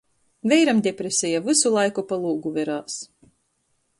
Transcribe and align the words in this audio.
Veiram 0.53 0.79
depreseja, 0.87 1.41
vysu 1.49 1.73
laiku 1.77 2.05
pa 2.11 2.21
lūgu 2.25 2.57
verās... 2.59 2.97